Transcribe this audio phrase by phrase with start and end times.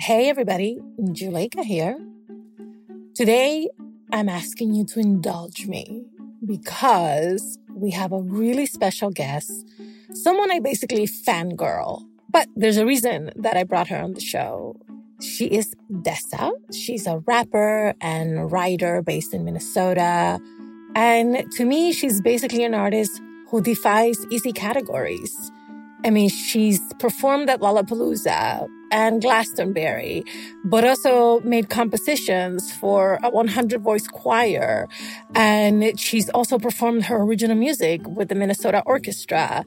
[0.00, 1.98] Hey, everybody, Juleyka here.
[3.14, 3.68] Today,
[4.10, 6.06] I'm asking you to indulge me
[6.46, 9.52] because we have a really special guest,
[10.14, 12.04] someone I basically fangirl.
[12.30, 14.76] But there's a reason that I brought her on the show.
[15.20, 16.52] She is Dessa.
[16.72, 20.40] She's a rapper and writer based in Minnesota.
[20.98, 25.32] And to me, she's basically an artist who defies easy categories.
[26.04, 30.24] I mean, she's performed at Lollapalooza and Glastonbury,
[30.64, 34.88] but also made compositions for a 100 voice choir.
[35.36, 39.64] And she's also performed her original music with the Minnesota Orchestra.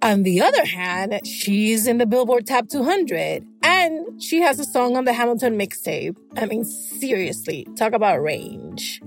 [0.00, 4.96] On the other hand, she's in the Billboard Top 200 and she has a song
[4.96, 6.16] on the Hamilton mixtape.
[6.36, 9.00] I mean, seriously, talk about range.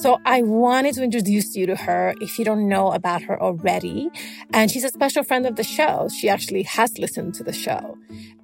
[0.00, 4.08] So I wanted to introduce you to her if you don't know about her already.
[4.52, 6.08] And she's a special friend of the show.
[6.20, 7.98] She actually has listened to the show.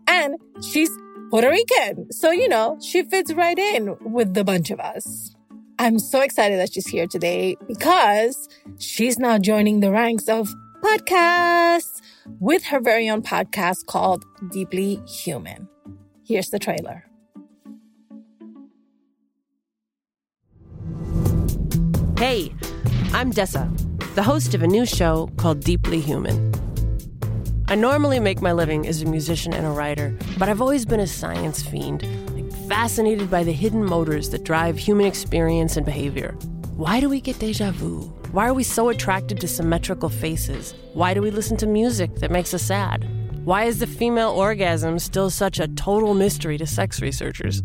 [0.08, 0.91] And she's
[1.30, 2.10] Puerto Rican.
[2.10, 5.36] So, you know, she fits right in with the bunch of us.
[5.78, 8.48] I'm so excited that she's here today because
[8.80, 12.00] she's now joining the ranks of podcasts
[12.41, 15.69] with her very own podcast called Deeply Human.
[16.27, 17.05] Here's the trailer.
[22.27, 22.55] Hey,
[23.12, 23.69] I'm Dessa,
[24.14, 26.55] the host of a new show called Deeply Human.
[27.69, 31.00] I normally make my living as a musician and a writer, but I've always been
[31.00, 32.03] a science fiend,
[32.34, 36.31] like fascinated by the hidden motors that drive human experience and behavior.
[36.77, 38.05] Why do we get deja vu?
[38.33, 40.75] Why are we so attracted to symmetrical faces?
[40.94, 43.06] Why do we listen to music that makes us sad?
[43.44, 47.62] Why is the female orgasm still such a total mystery to sex researchers?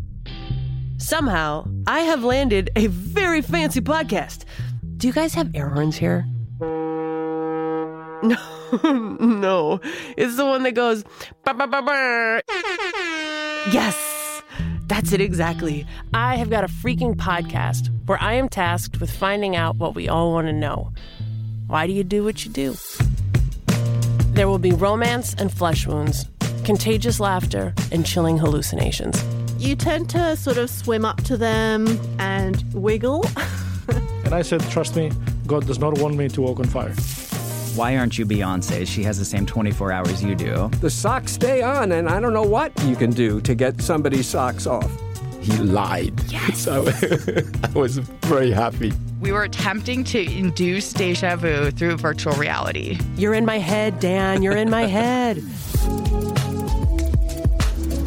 [1.00, 4.44] Somehow, I have landed a very fancy podcast.
[4.98, 6.26] Do you guys have air horns here?
[8.22, 8.36] No,
[9.18, 9.80] no.
[10.18, 11.04] It's the one that goes.
[13.72, 14.42] Yes,
[14.88, 15.86] that's it exactly.
[16.12, 20.06] I have got a freaking podcast where I am tasked with finding out what we
[20.10, 20.92] all want to know.
[21.66, 22.76] Why do you do what you do?
[24.34, 26.26] There will be romance and flesh wounds,
[26.62, 29.18] contagious laughter, and chilling hallucinations.
[29.60, 31.86] You tend to sort of swim up to them
[32.18, 33.24] and wiggle.
[34.24, 35.10] And I said, trust me,
[35.48, 36.94] God does not want me to walk on fire.
[37.74, 38.86] Why aren't you Beyonce?
[38.86, 40.70] She has the same 24 hours you do.
[40.80, 44.28] The socks stay on, and I don't know what you can do to get somebody's
[44.28, 44.88] socks off.
[45.40, 46.20] he lied.
[46.54, 46.84] So
[47.64, 48.92] I was very happy.
[49.20, 53.00] We were attempting to induce deja vu through virtual reality.
[53.16, 54.44] You're in my head, Dan.
[54.44, 55.42] You're in my head.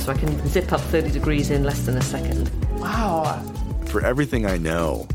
[0.04, 2.50] So I can zip up 30 degrees in less than a second.
[2.78, 3.42] Wow.
[3.86, 5.08] For everything I know,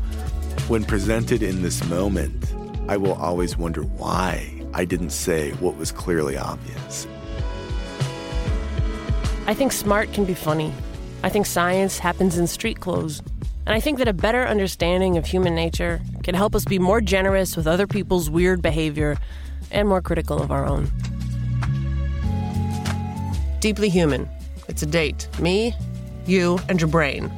[0.67, 2.51] when presented in this moment,
[2.87, 7.05] I will always wonder why I didn't say what was clearly obvious.
[9.45, 10.73] I think smart can be funny.
[11.21, 13.21] I think science happens in street clothes.
[13.67, 16.99] And I think that a better understanding of human nature can help us be more
[16.99, 19.19] generous with other people's weird behavior
[19.69, 20.89] and more critical of our own.
[23.59, 24.27] Deeply Human.
[24.69, 25.27] It's a date.
[25.39, 25.75] Me,
[26.25, 27.31] you, and your brain.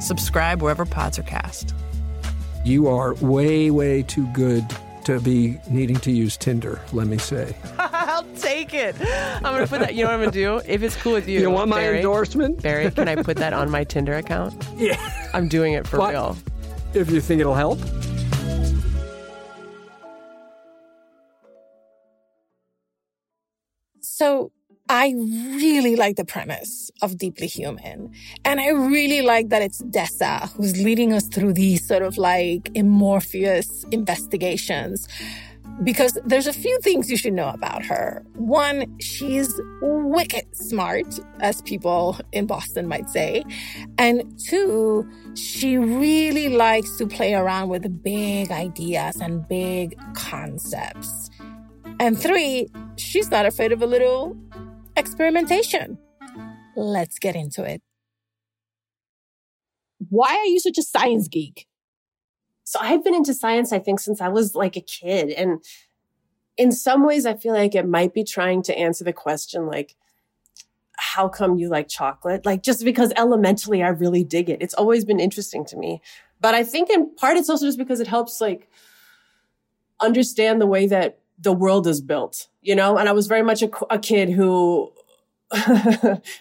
[0.00, 1.74] Subscribe wherever pods are cast.
[2.64, 4.64] You are way, way too good
[5.04, 7.56] to be needing to use Tinder, let me say.
[7.78, 8.96] I'll take it.
[9.00, 9.94] I'm gonna put that.
[9.94, 10.60] You know what I'm gonna do?
[10.66, 12.60] If it's cool with you, You want my Barry, endorsement?
[12.60, 14.66] Barry, can I put that on my Tinder account?
[14.76, 14.98] Yeah.
[15.32, 16.10] I'm doing it for What?
[16.10, 16.36] real.
[16.94, 17.78] If you think it'll help.
[24.00, 24.52] So
[24.88, 28.12] I really like the premise of Deeply Human.
[28.44, 32.70] And I really like that it's Dessa who's leading us through these sort of like
[32.76, 35.08] amorphous investigations.
[35.82, 38.24] Because there's a few things you should know about her.
[38.34, 39.52] One, she's
[39.82, 43.44] wicked smart, as people in Boston might say.
[43.98, 51.28] And two, she really likes to play around with big ideas and big concepts.
[52.00, 54.34] And three, she's not afraid of a little
[54.96, 55.98] experimentation.
[56.74, 57.82] Let's get into it.
[60.10, 61.66] Why are you such a science geek?
[62.64, 65.30] So I've been into science, I think, since I was like a kid.
[65.30, 65.62] And
[66.56, 69.94] in some ways, I feel like it might be trying to answer the question, like,
[70.98, 72.44] how come you like chocolate?
[72.44, 74.62] Like, just because elementally I really dig it.
[74.62, 76.00] It's always been interesting to me.
[76.40, 78.68] But I think in part it's also just because it helps, like,
[80.00, 82.96] understand the way that the world is built, you know?
[82.96, 84.92] And I was very much a, a kid who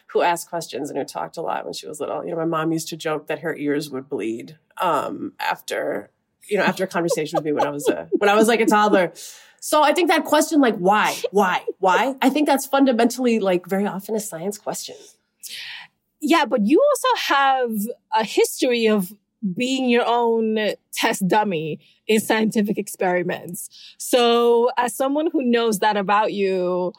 [0.08, 2.26] who asked questions and who talked a lot when she was little.
[2.26, 6.10] You know, my mom used to joke that her ears would bleed um, after
[6.48, 8.62] you know, after a conversation with me when I was a, when I was like
[8.62, 9.14] a toddler.
[9.60, 12.16] So I think that question, like, why, why, why?
[12.22, 14.96] I think that's fundamentally like very often a science question.
[16.22, 17.72] Yeah, but you also have
[18.16, 19.12] a history of
[19.56, 23.70] being your own test dummy in scientific experiments.
[23.98, 26.94] So as someone who knows that about you,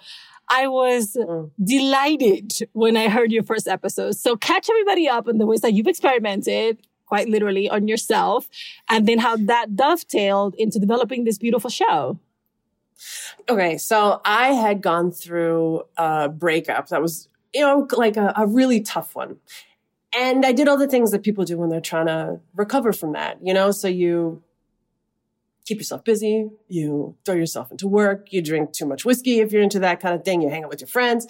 [0.48, 1.50] I was mm.
[1.62, 4.12] delighted when I heard your first episode.
[4.16, 8.48] So catch everybody up on the ways that you've experimented quite literally on yourself
[8.88, 12.18] and then how that dovetailed into developing this beautiful show.
[13.48, 18.46] Okay, so I had gone through a breakup that was, you know, like a, a
[18.46, 19.36] really tough one.
[20.16, 23.12] And I did all the things that people do when they're trying to recover from
[23.12, 23.70] that, you know?
[23.70, 24.42] So you
[25.66, 29.62] keep yourself busy, you throw yourself into work, you drink too much whiskey if you're
[29.62, 31.26] into that kind of thing, you hang out with your friends,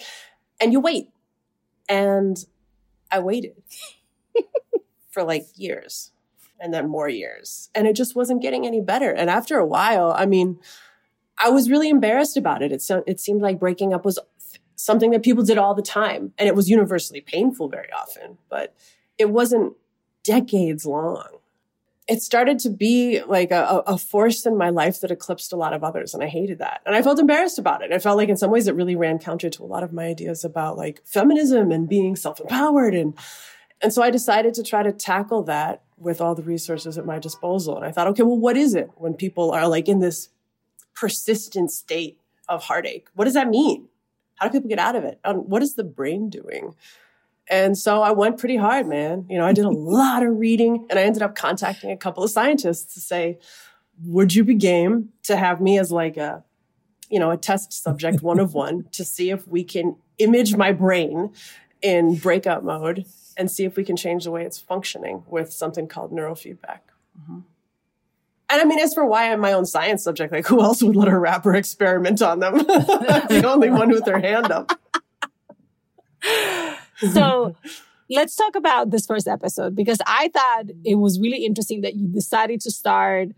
[0.61, 1.09] and you wait.
[1.89, 2.37] And
[3.11, 3.61] I waited
[5.11, 6.13] for like years
[6.61, 7.71] and then more years.
[7.75, 9.11] And it just wasn't getting any better.
[9.11, 10.59] And after a while, I mean,
[11.39, 12.73] I was really embarrassed about it.
[12.73, 14.19] It, so, it seemed like breaking up was
[14.77, 16.33] something that people did all the time.
[16.39, 18.75] And it was universally painful very often, but
[19.19, 19.75] it wasn't
[20.23, 21.37] decades long
[22.09, 25.73] it started to be like a, a, force in my life that eclipsed a lot
[25.73, 26.15] of others.
[26.15, 26.81] And I hated that.
[26.87, 27.93] And I felt embarrassed about it.
[27.93, 30.05] I felt like in some ways it really ran counter to a lot of my
[30.05, 32.95] ideas about like feminism and being self-empowered.
[32.95, 33.19] And,
[33.83, 37.19] and so I decided to try to tackle that with all the resources at my
[37.19, 37.77] disposal.
[37.77, 40.29] And I thought, okay, well, what is it when people are like in this
[40.95, 43.09] persistent state of heartache?
[43.15, 43.89] What does that mean?
[44.37, 45.19] How do people get out of it?
[45.25, 46.75] And what is the brain doing?
[47.49, 49.27] And so I went pretty hard, man.
[49.29, 52.23] You know, I did a lot of reading and I ended up contacting a couple
[52.23, 53.39] of scientists to say,
[54.05, 56.45] would you be game to have me as like a,
[57.09, 60.73] you know, a test subject one of one to see if we can image my
[60.73, 61.33] brain
[61.83, 63.05] in breakout mode
[63.37, 66.81] and see if we can change the way it's functioning with something called neurofeedback.
[67.21, 67.41] Mm-hmm.
[68.49, 70.95] And I mean, as for why I'm my own science subject, like who else would
[70.95, 72.55] let a rapper experiment on them?
[72.59, 74.73] the only one with their hand up
[76.99, 77.57] so
[78.11, 82.09] let's talk about this first episode because I thought it was really interesting that you
[82.09, 83.29] decided to start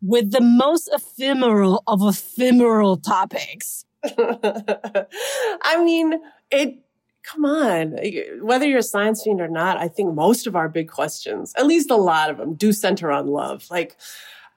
[0.00, 3.84] with the most ephemeral of ephemeral topics.
[4.04, 6.14] I mean,
[6.50, 6.78] it,
[7.22, 7.98] come on.
[8.40, 11.66] Whether you're a science fiend or not, I think most of our big questions, at
[11.66, 13.66] least a lot of them, do center on love.
[13.70, 13.96] Like,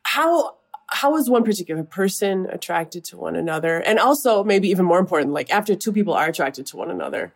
[0.05, 0.55] how,
[0.87, 3.79] how is one particular person attracted to one another?
[3.79, 7.33] And also, maybe even more important, like after two people are attracted to one another,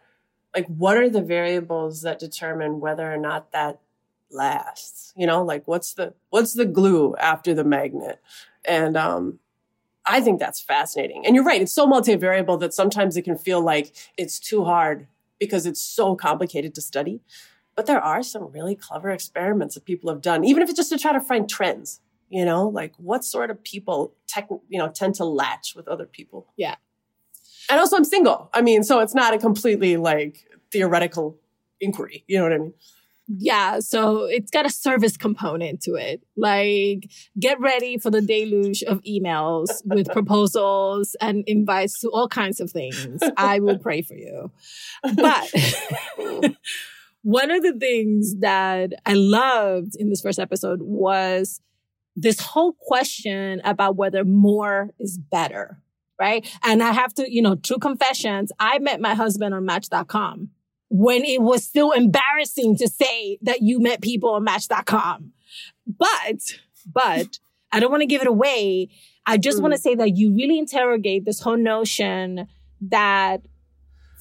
[0.56, 3.80] like what are the variables that determine whether or not that
[4.31, 5.13] lasts?
[5.16, 8.21] You know like what's the what's the glue after the magnet?
[8.66, 9.39] And um
[10.06, 11.25] i think that's fascinating.
[11.25, 15.07] And you're right it's so multivariable that sometimes it can feel like it's too hard
[15.39, 17.21] because it's so complicated to study.
[17.75, 20.92] But there are some really clever experiments that people have done even if it's just
[20.92, 24.90] to try to find trends you know like what sort of people tech, you know
[24.90, 26.76] tend to latch with other people yeah
[27.70, 28.50] and also I'm single.
[28.54, 31.38] I mean, so it's not a completely like theoretical
[31.80, 32.24] inquiry.
[32.28, 32.74] You know what I mean?
[33.31, 36.24] Yeah, so it's got a service component to it.
[36.36, 42.60] Like, get ready for the deluge of emails with proposals and invites to all kinds
[42.60, 43.22] of things.
[43.38, 44.52] I will pray for you.
[45.16, 45.54] But
[47.22, 51.62] one of the things that I loved in this first episode was
[52.15, 55.81] this whole question about whether more is better
[56.19, 56.45] right?
[56.63, 60.49] And I have to, you know, true confessions, I met my husband on match.com
[60.89, 65.31] when it was still embarrassing to say that you met people on match.com.
[65.87, 67.39] But, but
[67.71, 68.89] I don't want to give it away.
[69.25, 69.61] I just mm.
[69.61, 72.47] want to say that you really interrogate this whole notion
[72.81, 73.42] that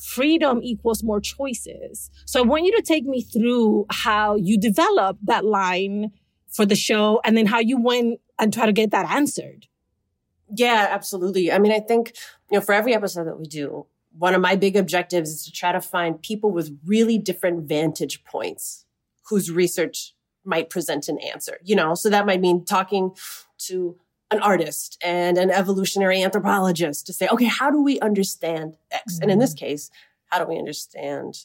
[0.01, 2.11] freedom equals more choices.
[2.25, 6.13] So I want you to take me through how you develop that line
[6.49, 9.67] for the show and then how you went and try to get that answered.
[10.55, 11.53] Yeah, absolutely.
[11.53, 12.15] I mean, I think,
[12.51, 13.87] you know, for every episode that we do,
[14.17, 18.25] one of my big objectives is to try to find people with really different vantage
[18.25, 18.87] points
[19.29, 20.15] whose research
[20.45, 21.95] might present an answer, you know?
[21.95, 23.11] So that might mean talking
[23.59, 23.97] to
[24.31, 29.15] an artist and an evolutionary anthropologist to say, okay, how do we understand X?
[29.15, 29.23] Mm-hmm.
[29.23, 29.67] And in this mm-hmm.
[29.67, 29.91] case,
[30.27, 31.45] how do we understand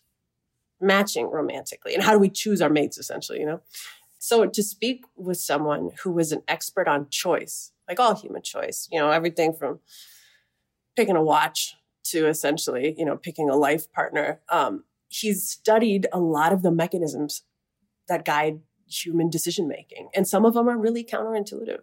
[0.80, 1.94] matching romantically?
[1.94, 3.62] And how do we choose our mates essentially, you know?
[4.24, 8.88] So to speak with someone who is an expert on choice like all human choice,
[8.92, 9.80] you know, everything from
[10.96, 11.76] picking a watch
[12.06, 14.40] to essentially, you know, picking a life partner.
[14.50, 17.44] Um, he's studied a lot of the mechanisms
[18.08, 21.80] that guide human decision making, and some of them are really counterintuitive.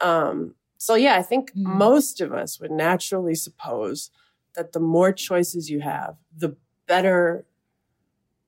[0.00, 1.62] Um, so yeah, I think mm.
[1.64, 4.10] most of us would naturally suppose
[4.54, 6.56] that the more choices you have, the
[6.86, 7.46] better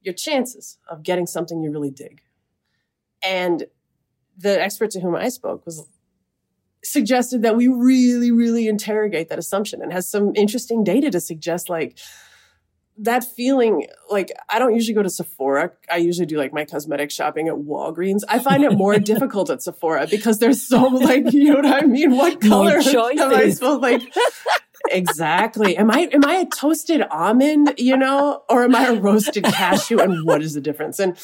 [0.01, 2.23] your chances of getting something you really dig.
[3.25, 3.67] And
[4.37, 5.87] the expert to whom I spoke was
[6.85, 11.69] suggested that we really, really interrogate that assumption and has some interesting data to suggest
[11.69, 11.99] like
[12.99, 15.73] that feeling like I don't usually go to Sephora.
[15.91, 18.21] I usually do like my cosmetic shopping at Walgreens.
[18.29, 21.87] I find it more difficult at Sephora because there's so like you know what I
[21.87, 22.17] mean.
[22.17, 24.03] What color am I supposed like?
[24.91, 25.77] exactly.
[25.77, 27.75] Am I am I a toasted almond?
[27.79, 29.99] You know, or am I a roasted cashew?
[30.01, 30.99] And what is the difference?
[30.99, 31.17] And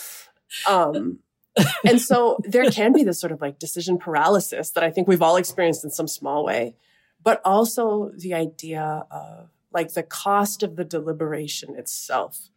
[0.66, 1.18] um,
[1.86, 5.22] and so there can be this sort of like decision paralysis that I think we've
[5.22, 6.74] all experienced in some small way,
[7.22, 12.50] but also the idea of like the cost of the deliberation itself.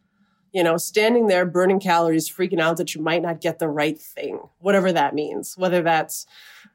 [0.52, 3.98] You know, standing there burning calories, freaking out that you might not get the right
[3.98, 6.26] thing, whatever that means, whether that's,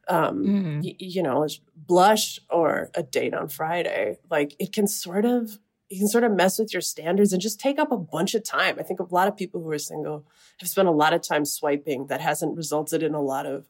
[0.08, 0.84] um, mm.
[0.84, 4.18] y- you know, blush or a date on Friday.
[4.32, 7.60] Like it can sort of, you can sort of mess with your standards and just
[7.60, 8.78] take up a bunch of time.
[8.80, 10.26] I think a lot of people who are single
[10.60, 13.68] have spent a lot of time swiping that hasn't resulted in a lot of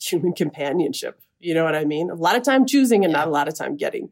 [0.00, 1.20] human companionship.
[1.38, 2.10] You know what I mean?
[2.10, 4.10] A lot of time choosing and not a lot of time getting.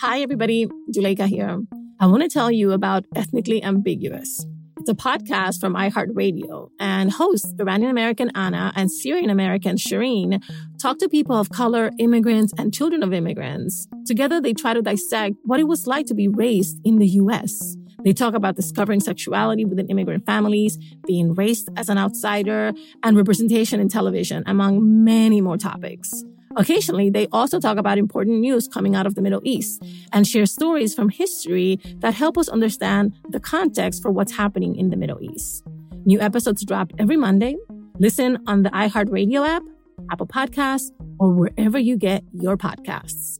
[0.00, 0.68] Hi, everybody.
[0.94, 1.62] Juleyka here.
[1.98, 4.44] I want to tell you about Ethnically Ambiguous.
[4.86, 10.40] It's a podcast from iHeartRadio, and hosts Iranian American Anna and Syrian American Shireen
[10.80, 13.88] talk to people of color, immigrants, and children of immigrants.
[14.06, 17.76] Together, they try to dissect what it was like to be raised in the U.S.
[18.04, 23.80] They talk about discovering sexuality within immigrant families, being raised as an outsider, and representation
[23.80, 26.22] in television, among many more topics.
[26.56, 29.82] Occasionally, they also talk about important news coming out of the Middle East
[30.12, 34.88] and share stories from history that help us understand the context for what's happening in
[34.88, 35.66] the Middle East.
[36.06, 37.56] New episodes drop every Monday.
[37.98, 39.62] Listen on the iHeartRadio app,
[40.10, 43.38] Apple Podcasts, or wherever you get your podcasts.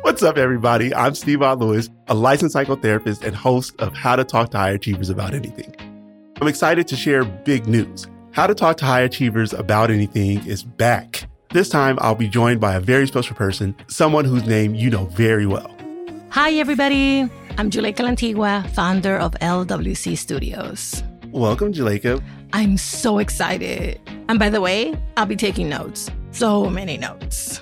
[0.00, 0.94] What's up, everybody?
[0.94, 5.10] I'm Steve Lewis, a licensed psychotherapist and host of How to Talk to High Achievers
[5.10, 5.74] About Anything.
[6.40, 8.06] I'm excited to share big news.
[8.32, 11.28] How to Talk to High Achievers About Anything is back.
[11.48, 15.06] This time, I'll be joined by a very special person, someone whose name you know
[15.06, 15.68] very well.
[16.30, 17.28] Hi, everybody.
[17.58, 21.02] I'm Juleyka Lantigua, founder of LWC Studios.
[21.32, 22.22] Welcome, Juleyka.
[22.52, 24.00] I'm so excited.
[24.28, 26.08] And by the way, I'll be taking notes.
[26.30, 27.60] So many notes.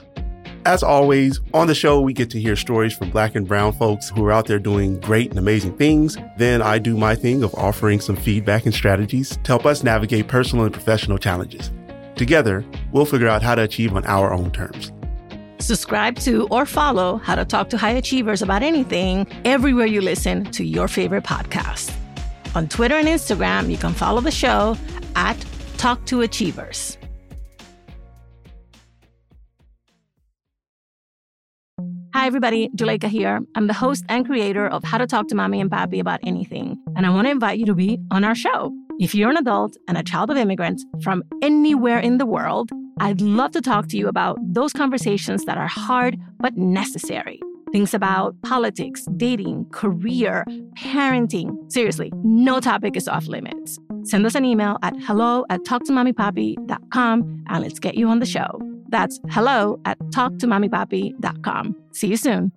[0.68, 4.10] As always, on the show, we get to hear stories from black and brown folks
[4.10, 6.18] who are out there doing great and amazing things.
[6.37, 10.28] Then I do my thing of offering some feedback and strategies to help us navigate
[10.28, 11.70] personal and professional challenges.
[12.16, 14.92] Together, we'll figure out how to achieve on our own terms.
[15.58, 20.44] Subscribe to or follow How to Talk to High Achievers about anything everywhere you listen
[20.50, 21.96] to your favorite podcast.
[22.54, 24.76] On Twitter and Instagram, you can follow the show
[25.16, 25.42] at
[25.78, 26.98] Talk to Achievers.
[32.18, 32.68] Hi, everybody.
[32.70, 33.38] Juleyka here.
[33.54, 36.76] I'm the host and creator of How to Talk to Mommy and Papi About Anything.
[36.96, 38.72] And I want to invite you to be on our show.
[38.98, 43.20] If you're an adult and a child of immigrants from anywhere in the world, I'd
[43.20, 47.40] love to talk to you about those conversations that are hard but necessary.
[47.70, 50.44] Things about politics, dating, career,
[50.76, 51.70] parenting.
[51.70, 53.78] Seriously, no topic is off limits.
[54.02, 58.67] Send us an email at hello at talktomommypapi.com and let's get you on the show.
[58.88, 61.76] That's hello at talktomommypapi.com.
[61.92, 62.52] See you soon.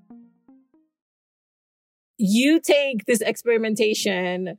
[2.18, 4.58] You take this experimentation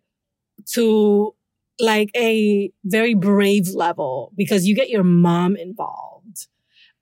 [0.72, 1.34] to
[1.80, 6.48] like a very brave level because you get your mom involved.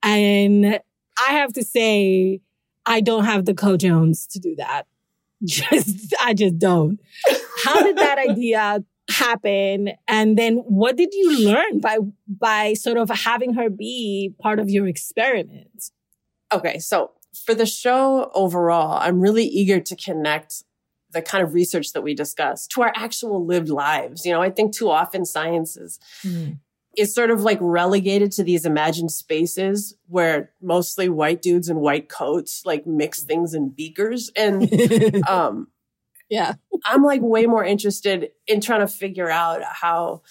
[0.02, 0.80] And
[1.18, 2.40] I have to say,
[2.86, 4.86] I don't have the Co Jones to do that.
[5.44, 7.00] Just, I just don't.
[7.64, 8.84] How did that idea
[9.20, 9.90] happen?
[10.08, 14.68] And then what did you learn by by sort of having her be part of
[14.68, 15.90] your experiment?
[16.52, 17.12] Okay so
[17.44, 20.64] for the show overall i'm really eager to connect
[21.12, 24.24] the kind of research that we discuss to our actual lived lives.
[24.24, 26.58] You know i think too often science is mm.
[26.96, 32.08] is sort of like relegated to these imagined spaces where mostly white dudes in white
[32.08, 34.30] coats like mix things in beakers.
[34.36, 35.68] And um
[36.30, 36.54] yeah.
[36.84, 40.22] I'm like way more interested in trying to figure out how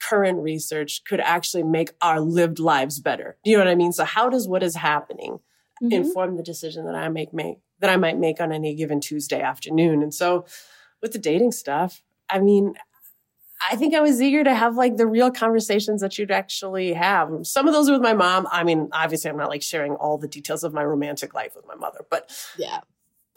[0.00, 3.36] current research could actually make our lived lives better.
[3.44, 3.92] You know what I mean?
[3.92, 5.40] So how does what is happening
[5.82, 5.92] mm-hmm.
[5.92, 9.40] inform the decision that I make make that I might make on any given Tuesday
[9.40, 10.02] afternoon?
[10.02, 10.46] And so
[11.02, 12.74] with the dating stuff, I mean,
[13.70, 17.30] I think I was eager to have like the real conversations that you'd actually have.
[17.42, 18.46] Some of those with my mom.
[18.50, 21.66] I mean, obviously I'm not like sharing all the details of my romantic life with
[21.66, 22.80] my mother, but yeah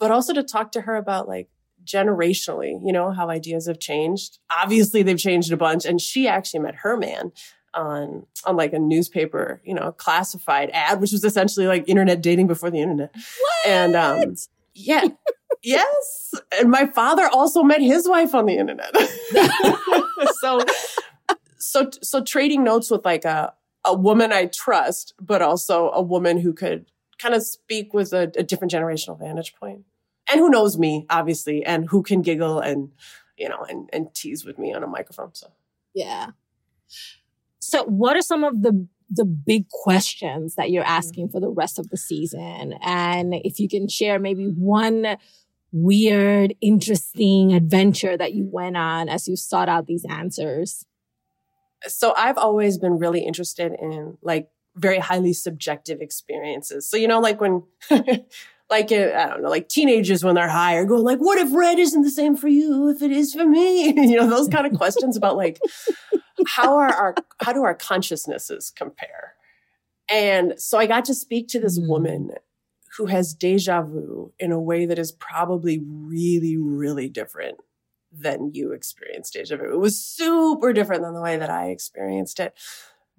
[0.02, 1.48] but also to talk to her about like
[1.84, 4.40] generationally, you know, how ideas have changed.
[4.50, 5.84] Obviously, they've changed a bunch.
[5.84, 7.30] And she actually met her man
[7.72, 12.48] on on like a newspaper, you know, classified ad, which was essentially like internet dating
[12.48, 13.14] before the internet.
[13.14, 13.66] What?
[13.66, 14.34] And um
[14.74, 15.04] yeah.
[15.62, 16.32] yes.
[16.58, 18.96] And my father also met his wife on the internet.
[20.40, 20.58] so,
[21.58, 23.54] so, so trading notes with like a,
[23.84, 26.86] a woman I trust, but also a woman who could
[27.18, 29.84] kind of speak with a, a different generational vantage point
[30.30, 32.90] and who knows me, obviously, and who can giggle and,
[33.36, 35.34] you know, and, and tease with me on a microphone.
[35.34, 35.48] So,
[35.94, 36.30] yeah.
[37.60, 41.78] So, what are some of the the big questions that you're asking for the rest
[41.78, 42.74] of the season?
[42.80, 45.16] And if you can share maybe one
[45.72, 50.84] weird, interesting adventure that you went on as you sought out these answers.
[51.86, 56.88] So I've always been really interested in like very highly subjective experiences.
[56.88, 57.64] So, you know, like when,
[58.72, 61.52] like, uh, I don't know, like teenagers when they're high are going like, what if
[61.52, 63.88] red isn't the same for you if it is for me?
[64.08, 65.60] you know, those kind of questions about like,
[66.46, 69.34] how are our, how do our consciousnesses compare?
[70.10, 71.86] And so I got to speak to this mm.
[71.86, 72.30] woman
[72.96, 77.58] who has deja vu in a way that is probably really, really different
[78.10, 79.70] than you experienced deja vu.
[79.70, 82.54] It was super different than the way that I experienced it.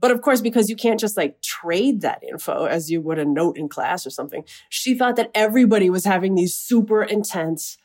[0.03, 3.23] But of course, because you can't just like trade that info as you would a
[3.23, 7.77] note in class or something, she thought that everybody was having these super intense,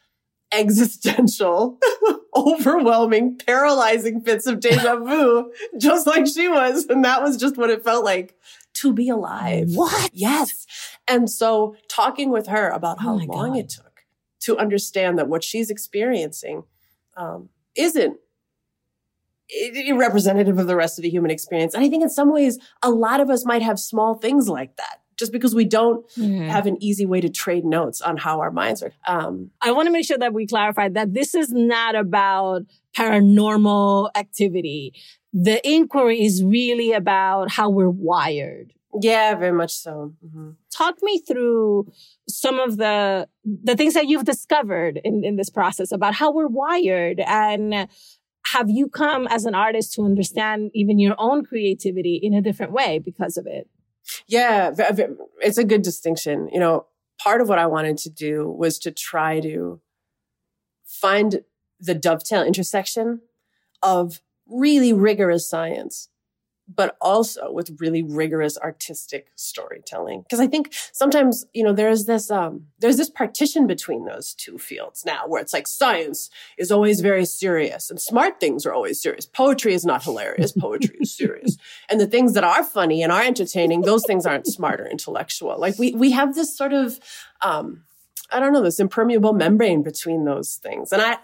[0.50, 1.78] existential,
[2.34, 6.86] overwhelming, paralyzing fits of deja vu, just like she was.
[6.86, 8.34] And that was just what it felt like
[8.80, 9.68] to be alive.
[9.74, 10.10] What?
[10.12, 10.66] Yes.
[11.06, 13.58] And so talking with her about oh how long God.
[13.58, 14.02] it took
[14.40, 16.64] to understand that what she's experiencing
[17.16, 18.16] um, isn't
[19.94, 21.74] representative of the rest of the human experience.
[21.74, 24.76] And I think in some ways, a lot of us might have small things like
[24.76, 26.48] that just because we don't mm-hmm.
[26.48, 28.92] have an easy way to trade notes on how our minds are.
[29.06, 32.62] Um, I want to make sure that we clarify that this is not about
[32.96, 34.94] paranormal activity.
[35.32, 38.72] The inquiry is really about how we're wired.
[39.00, 40.14] Yeah, very much so.
[40.24, 40.50] Mm-hmm.
[40.74, 41.92] Talk me through
[42.28, 46.48] some of the the things that you've discovered in, in this process about how we're
[46.48, 47.88] wired and
[48.46, 52.72] have you come as an artist to understand even your own creativity in a different
[52.72, 53.68] way because of it?
[54.26, 54.70] Yeah,
[55.40, 56.48] it's a good distinction.
[56.52, 56.86] You know,
[57.22, 59.80] part of what I wanted to do was to try to
[60.84, 61.40] find
[61.78, 63.20] the dovetail intersection
[63.82, 66.08] of really rigorous science
[66.72, 70.22] but also with really rigorous artistic storytelling.
[70.22, 74.58] Because I think sometimes, you know, there's this um, there's this partition between those two
[74.58, 79.00] fields now, where it's like science is always very serious and smart things are always
[79.00, 79.26] serious.
[79.26, 80.52] Poetry is not hilarious.
[80.52, 81.56] Poetry is serious,
[81.88, 85.58] and the things that are funny and are entertaining, those things aren't smart or intellectual.
[85.58, 86.98] Like we we have this sort of
[87.40, 87.84] um,
[88.30, 90.92] I don't know, this impermeable membrane between those things.
[90.92, 91.18] And I,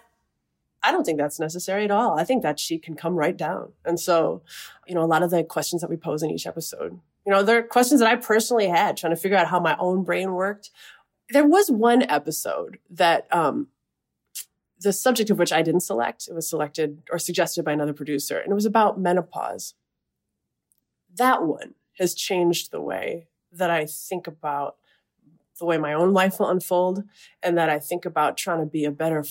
[0.85, 2.18] I don't think that's necessary at all.
[2.18, 3.73] I think that she can come right down.
[3.85, 4.42] And so,
[4.87, 7.42] you know, a lot of the questions that we pose in each episode, you know,
[7.42, 10.70] they're questions that I personally had trying to figure out how my own brain worked.
[11.31, 13.68] There was one episode that, um,
[14.81, 16.29] the subject of which I didn't select.
[16.29, 19.73] It was selected or suggested by another producer, and it was about menopause.
[21.16, 24.77] That one has changed the way that I think about
[25.59, 27.05] the way my own life will unfold
[27.42, 29.25] and that I think about trying to be a better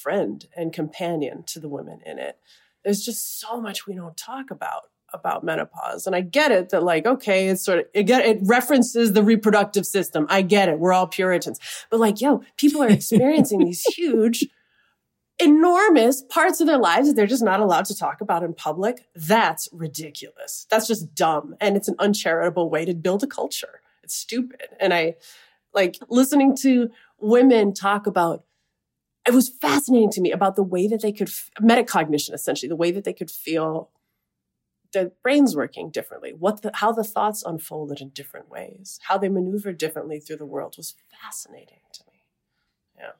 [0.00, 2.38] friend and companion to the women in it.
[2.84, 6.06] There's just so much we don't talk about about menopause.
[6.06, 9.22] And I get it that like, okay, it's sort of, it, get, it references the
[9.22, 10.26] reproductive system.
[10.28, 10.78] I get it.
[10.78, 11.58] We're all Puritans.
[11.90, 14.46] But like, yo, people are experiencing these huge,
[15.38, 19.06] enormous parts of their lives that they're just not allowed to talk about in public.
[19.14, 20.66] That's ridiculous.
[20.70, 21.56] That's just dumb.
[21.60, 23.80] And it's an uncharitable way to build a culture.
[24.02, 24.68] It's stupid.
[24.78, 25.16] And I
[25.74, 28.44] like listening to women talk about
[29.26, 31.28] it was fascinating to me about the way that they could
[31.60, 33.90] metacognition essentially the way that they could feel
[34.92, 39.28] their brains working differently what the, how the thoughts unfolded in different ways how they
[39.28, 42.22] maneuvered differently through the world was fascinating to me.
[42.98, 43.12] Yeah.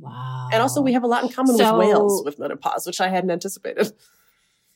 [0.00, 0.48] Wow.
[0.52, 3.08] And also we have a lot in common so, with whales with menopause which i
[3.08, 3.92] hadn't anticipated.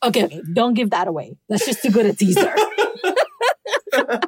[0.03, 1.37] Okay, okay don't give that away.
[1.49, 2.55] That's just too good a teaser.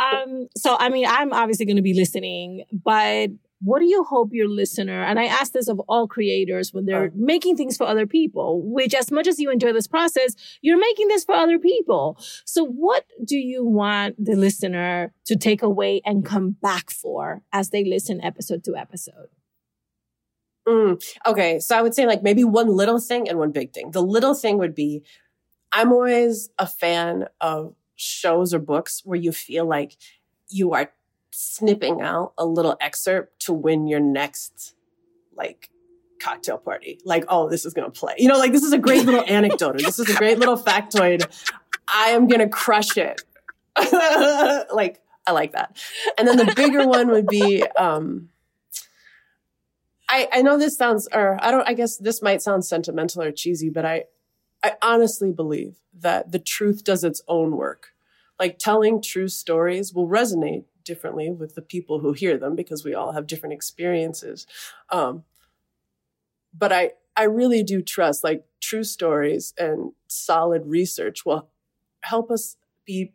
[0.00, 3.30] Um so i mean i'm obviously going to be listening but
[3.64, 7.10] what do you hope your listener and i ask this of all creators when they're
[7.12, 7.16] oh.
[7.16, 11.08] making things for other people which as much as you enjoy this process you're making
[11.08, 12.16] this for other people.
[12.44, 17.70] So what do you want the listener to take away and come back for as
[17.70, 19.28] they listen episode to episode?
[20.68, 23.90] Mm, okay so i would say like maybe one little thing and one big thing.
[23.90, 25.02] The little thing would be
[25.72, 29.96] i'm always a fan of shows or books where you feel like
[30.48, 30.92] you are
[31.32, 34.74] snipping out a little excerpt to win your next
[35.34, 35.70] like
[36.20, 37.00] cocktail party.
[37.04, 38.14] Like, oh, this is going to play.
[38.18, 40.56] You know, like this is a great little anecdote or this is a great little
[40.56, 41.26] factoid.
[41.88, 43.22] I am going to crush it.
[44.72, 45.76] like, I like that.
[46.18, 48.28] And then the bigger one would be, um,
[50.08, 53.32] I, I know this sounds, or I don't, I guess this might sound sentimental or
[53.32, 54.04] cheesy, but I,
[54.62, 57.88] I honestly believe that the truth does its own work.
[58.38, 62.94] Like telling true stories will resonate differently with the people who hear them because we
[62.94, 64.46] all have different experiences.
[64.90, 65.24] Um,
[66.56, 71.48] but I, I really do trust like true stories and solid research will
[72.02, 73.12] help us be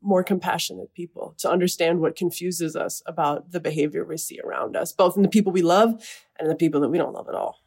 [0.00, 4.92] more compassionate people to understand what confuses us about the behavior we see around us,
[4.92, 5.90] both in the people we love
[6.38, 7.58] and in the people that we don't love at all.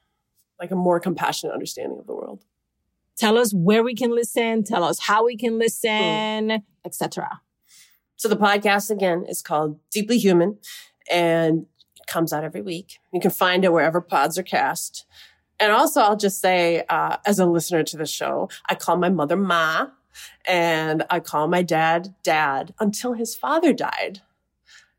[0.60, 2.46] Like a more compassionate understanding of the world.
[3.18, 6.64] Tell us where we can listen, tell us how we can listen, mm.
[6.86, 7.42] etc.
[8.21, 10.60] So the podcast again is called Deeply Human
[11.10, 12.99] and it comes out every week.
[13.12, 15.07] You can find it wherever pods are cast.
[15.60, 19.10] And also, I'll just say, uh, as a listener to the show, I call my
[19.10, 19.88] mother Ma
[20.45, 24.21] and I call my dad Dad until his father died.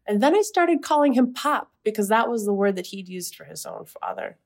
[0.04, 3.36] And then I started calling him Pop because that was the word that he'd used
[3.36, 4.36] for his own father.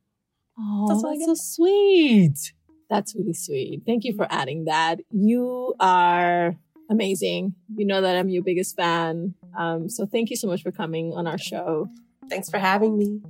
[0.58, 2.52] Oh, that's, that's so sweet.
[2.90, 3.84] That's really sweet.
[3.86, 5.00] Thank you for adding that.
[5.10, 6.56] You are
[6.90, 7.55] amazing.
[7.75, 9.35] You know that I'm your biggest fan.
[9.59, 11.88] Um, so thank you so much for coming on our show.
[12.29, 13.20] Thanks for having me.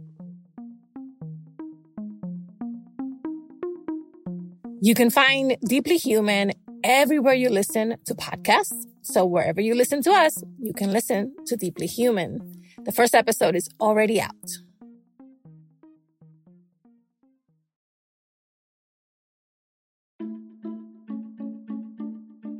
[4.80, 6.52] You can find Deeply Human
[6.84, 8.86] everywhere you listen to podcasts.
[9.02, 12.62] So wherever you listen to us, you can listen to Deeply Human.
[12.84, 14.58] The first episode is already out.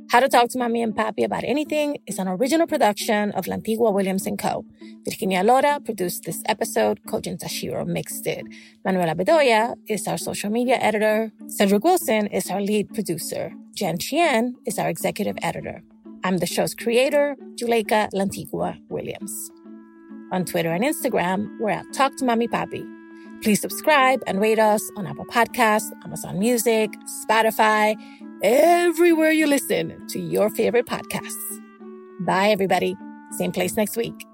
[0.09, 3.91] How to Talk to Mommy and Papi About Anything is an original production of Lantigua
[3.93, 4.63] Williams & Co.
[5.03, 7.01] Virginia Lora produced this episode.
[7.09, 8.45] Kojin Tashiro mixed it.
[8.85, 11.33] Manuela Bedoya is our social media editor.
[11.47, 13.51] Cedric Wilson is our lead producer.
[13.75, 15.83] Jen Chien is our executive editor.
[16.23, 19.51] I'm the show's creator, Juleyka Lantigua Williams.
[20.31, 22.96] On Twitter and Instagram, we're at Talk to Mommy Papi.
[23.41, 26.91] Please subscribe and rate us on Apple Podcasts, Amazon Music,
[27.25, 27.95] Spotify,
[28.43, 31.33] everywhere you listen to your favorite podcasts.
[32.19, 32.95] Bye, everybody.
[33.31, 34.26] Same place next week.